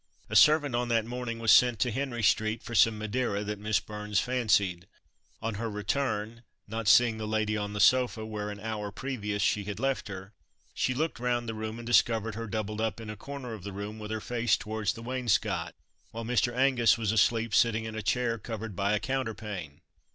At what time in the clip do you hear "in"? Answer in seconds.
12.99-13.11, 17.85-17.93